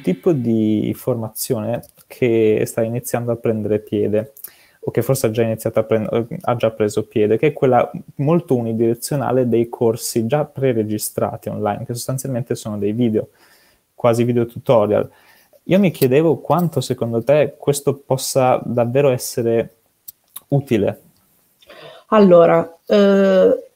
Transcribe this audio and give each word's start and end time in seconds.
tipo 0.00 0.32
di 0.32 0.92
formazione 0.94 1.82
che 2.06 2.62
sta 2.66 2.82
iniziando 2.82 3.32
a 3.32 3.36
prendere 3.36 3.78
piede 3.78 4.32
o 4.80 4.90
che 4.90 5.02
forse 5.02 5.26
ha 5.26 5.30
già 5.30 5.42
iniziato 5.42 5.80
a 5.80 5.82
prendere, 5.82 6.26
ha 6.42 6.54
già 6.54 6.70
preso 6.70 7.06
piede, 7.06 7.38
che 7.38 7.48
è 7.48 7.52
quella 7.52 7.90
molto 8.16 8.54
unidirezionale 8.54 9.48
dei 9.48 9.68
corsi 9.68 10.26
già 10.26 10.44
pre-registrati 10.44 11.48
online, 11.48 11.84
che 11.84 11.94
sostanzialmente 11.94 12.54
sono 12.54 12.78
dei 12.78 12.92
video, 12.92 13.30
quasi 13.94 14.22
video 14.22 14.46
tutorial. 14.46 15.10
Io 15.64 15.78
mi 15.80 15.90
chiedevo 15.90 16.38
quanto 16.38 16.80
secondo 16.80 17.22
te 17.24 17.56
questo 17.58 17.96
possa 17.96 18.60
davvero 18.64 19.10
essere 19.10 19.74
utile. 20.48 21.00
Allora, 22.08 22.78
eh, 22.86 23.70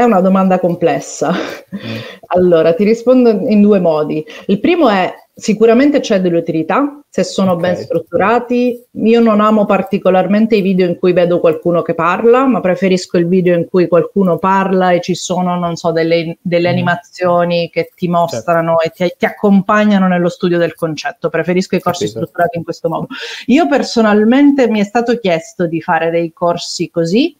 è 0.00 0.04
una 0.04 0.20
domanda 0.20 0.58
complessa. 0.58 1.30
Mm. 1.30 1.96
Allora, 2.28 2.74
ti 2.74 2.84
rispondo 2.84 3.30
in 3.30 3.60
due 3.60 3.80
modi. 3.80 4.24
Il 4.46 4.60
primo 4.60 4.88
è 4.88 5.12
sicuramente 5.34 6.00
c'è 6.00 6.20
dell'utilità 6.20 7.00
se 7.08 7.24
sono 7.24 7.52
okay. 7.52 7.74
ben 7.74 7.82
strutturati. 7.82 8.84
Io 8.92 9.20
non 9.20 9.40
amo 9.40 9.64
particolarmente 9.64 10.54
i 10.54 10.60
video 10.60 10.86
in 10.86 10.96
cui 10.96 11.12
vedo 11.12 11.40
qualcuno 11.40 11.82
che 11.82 11.94
parla, 11.94 12.46
ma 12.46 12.60
preferisco 12.60 13.18
il 13.18 13.26
video 13.26 13.56
in 13.56 13.66
cui 13.68 13.88
qualcuno 13.88 14.38
parla 14.38 14.92
e 14.92 15.00
ci 15.00 15.16
sono, 15.16 15.58
non 15.58 15.76
so, 15.76 15.90
delle, 15.90 16.38
delle 16.40 16.68
mm. 16.68 16.72
animazioni 16.72 17.68
che 17.70 17.90
ti 17.96 18.06
mostrano 18.06 18.76
certo. 18.80 19.04
e 19.04 19.08
ti, 19.08 19.14
ti, 19.18 19.24
accompagnano 19.24 20.06
nello 20.06 20.28
studio 20.28 20.56
del 20.56 20.74
concetto. 20.74 21.28
Preferisco 21.28 21.74
i 21.74 21.80
corsi 21.80 22.04
Capito. 22.04 22.20
strutturati 22.20 22.58
in 22.58 22.64
questo 22.64 22.88
modo. 22.88 23.06
Io 23.46 23.66
personalmente 23.66 24.68
mi 24.68 24.80
è 24.80 24.84
stato 24.84 25.18
chiesto 25.18 25.66
di 25.66 25.80
fare 25.80 26.10
dei 26.10 26.32
corsi 26.32 26.90
così. 26.90 27.36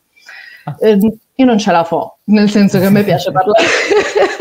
Eh, 0.78 0.98
io 1.34 1.46
non 1.46 1.58
ce 1.58 1.72
la 1.72 1.84
fo, 1.84 2.18
nel 2.24 2.50
senso 2.50 2.78
che 2.78 2.86
a 2.86 2.90
me 2.90 3.02
piace 3.02 3.32
parlare. 3.32 3.64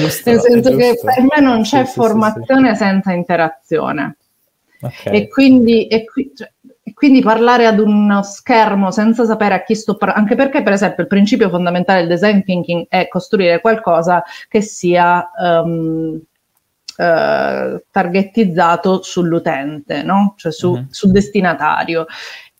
giusto, 0.00 0.30
nel 0.30 0.40
senso 0.40 0.76
che 0.76 0.98
per 1.02 1.22
me 1.22 1.40
non 1.40 1.62
c'è 1.62 1.84
sì, 1.84 1.92
formazione 1.92 2.70
sì, 2.70 2.76
sì. 2.76 2.84
senza 2.84 3.12
interazione. 3.12 4.16
Okay. 4.80 5.14
E, 5.14 5.28
quindi, 5.28 5.86
e, 5.86 6.04
qui, 6.04 6.32
cioè, 6.34 6.50
e, 6.82 6.92
quindi, 6.92 7.20
parlare 7.20 7.66
ad 7.66 7.78
uno 7.78 8.22
schermo 8.22 8.90
senza 8.90 9.24
sapere 9.24 9.54
a 9.54 9.62
chi 9.62 9.74
sto 9.74 9.96
parlando, 9.96 10.22
anche 10.22 10.34
perché 10.34 10.62
per 10.62 10.72
esempio 10.72 11.02
il 11.02 11.08
principio 11.08 11.48
fondamentale 11.48 12.00
del 12.00 12.08
design 12.08 12.40
thinking 12.40 12.86
è 12.88 13.06
costruire 13.08 13.60
qualcosa 13.60 14.24
che 14.48 14.60
sia 14.60 15.30
um, 15.36 16.20
uh, 16.96 17.82
targetizzato 17.90 19.02
sull'utente, 19.02 20.02
no? 20.02 20.34
cioè 20.36 20.50
su, 20.50 20.70
uh-huh. 20.70 20.86
sul 20.90 21.12
destinatario. 21.12 22.06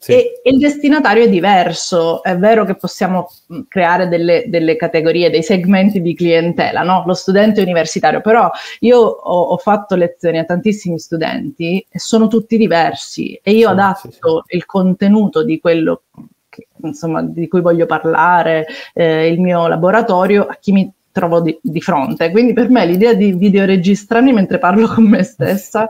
Sì. 0.02 0.14
E, 0.14 0.40
e, 0.42 0.50
il 0.50 0.58
destinatario 0.58 1.22
è 1.22 1.28
diverso, 1.28 2.24
è 2.24 2.36
vero 2.36 2.64
che 2.64 2.74
possiamo 2.74 3.30
creare 3.68 4.08
delle, 4.08 4.46
delle 4.48 4.74
categorie, 4.74 5.30
dei 5.30 5.44
segmenti 5.44 6.02
di 6.02 6.12
clientela, 6.16 6.82
no? 6.82 7.04
lo 7.06 7.14
studente 7.14 7.62
universitario, 7.62 8.20
però 8.20 8.50
io 8.80 8.98
ho, 8.98 9.40
ho, 9.42 9.56
fatto 9.58 9.94
lezioni 9.94 10.38
a 10.38 10.44
tantissimi 10.44 10.98
studenti 10.98 11.86
e 11.88 12.00
sono 12.00 12.26
tutti 12.26 12.56
diversi 12.56 13.38
e 13.44 13.52
io 13.52 13.68
sì, 13.68 13.72
adatto 13.72 14.42
sì, 14.44 14.56
il 14.56 14.66
contenuto 14.66 15.44
di 15.44 15.60
quello 15.60 16.02
che, 16.48 16.66
insomma, 16.82 17.22
di 17.22 17.46
cui 17.46 17.60
voglio 17.60 17.86
parlare, 17.86 18.66
eh, 18.94 19.28
il 19.28 19.40
mio 19.40 19.68
laboratorio, 19.68 20.46
a 20.46 20.56
chi 20.60 20.72
mi 20.72 20.92
trovo 21.12 21.40
di, 21.40 21.56
di 21.62 21.80
fronte. 21.80 22.32
Quindi 22.32 22.54
per 22.54 22.70
me 22.70 22.84
l'idea 22.86 23.14
di 23.14 23.34
videoregistrarmi 23.34 24.32
mentre 24.32 24.58
parlo 24.58 24.88
con 24.88 25.04
me 25.04 25.22
stessa 25.22 25.86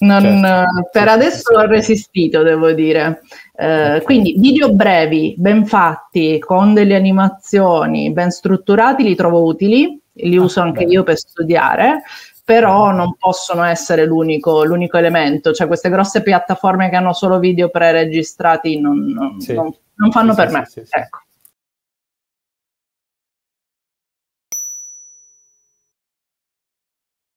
non, 0.00 0.22
certo. 0.22 0.88
Per 0.92 1.08
adesso 1.08 1.54
ho 1.54 1.66
resistito, 1.66 2.42
devo 2.42 2.72
dire. 2.72 3.22
Eh, 3.54 4.00
quindi 4.04 4.34
video 4.38 4.72
brevi, 4.72 5.34
ben 5.36 5.66
fatti, 5.66 6.38
con 6.38 6.72
delle 6.72 6.94
animazioni 6.94 8.10
ben 8.12 8.30
strutturati, 8.30 9.02
li 9.02 9.14
trovo 9.14 9.44
utili, 9.44 10.00
li 10.12 10.36
ah, 10.36 10.42
uso 10.42 10.60
anche 10.60 10.80
bene. 10.80 10.92
io 10.92 11.02
per 11.02 11.18
studiare, 11.18 12.02
però 12.44 12.90
non 12.90 13.16
possono 13.16 13.62
essere 13.64 14.06
l'unico, 14.06 14.64
l'unico, 14.64 14.96
elemento. 14.96 15.52
Cioè 15.52 15.66
queste 15.66 15.90
grosse 15.90 16.22
piattaforme 16.22 16.88
che 16.88 16.96
hanno 16.96 17.12
solo 17.12 17.38
video 17.38 17.68
pre-registrati 17.68 18.80
non, 18.80 18.98
non, 19.06 19.40
sì. 19.40 19.52
non, 19.52 19.72
non 19.96 20.10
fanno 20.10 20.32
sì, 20.32 20.36
per 20.36 20.66
sì, 20.66 20.80
me. 20.80 20.86
Ecco. 20.88 21.18